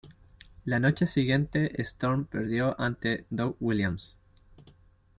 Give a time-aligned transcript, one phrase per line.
[0.65, 4.17] La noche siguiente, Storm perdió ante Doug Williams.